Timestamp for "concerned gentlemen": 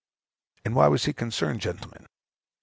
1.13-2.07